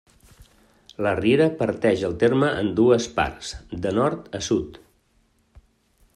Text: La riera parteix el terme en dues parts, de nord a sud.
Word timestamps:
La 1.07 1.11
riera 1.19 1.45
parteix 1.59 2.05
el 2.09 2.17
terme 2.25 2.49
en 2.63 2.73
dues 2.81 3.09
parts, 3.21 3.53
de 3.85 3.93
nord 4.01 4.27
a 4.41 4.43
sud. 4.51 4.83